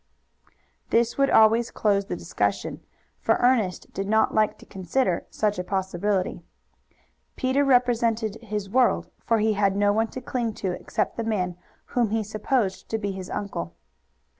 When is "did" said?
3.93-4.07